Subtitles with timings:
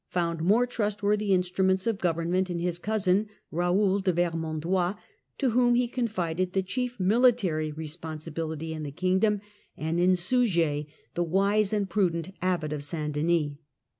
[0.09, 4.95] found more trustworthy instruments of government in his cousin, Raoul de Vermandois,
[5.37, 9.41] to whom he confided the chief military responsibility in the kingdom,
[9.77, 13.51] and in Suger, the wise and prudent Abbot of St Denis.